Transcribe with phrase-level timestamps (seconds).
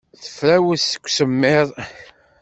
[0.21, 1.69] Tefrawes seg usemmiḍ.